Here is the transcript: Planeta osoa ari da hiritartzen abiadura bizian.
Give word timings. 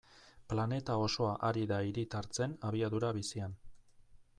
Planeta 0.53 0.95
osoa 1.01 1.35
ari 1.49 1.67
da 1.73 1.79
hiritartzen 1.91 2.57
abiadura 2.71 3.17
bizian. 3.23 3.59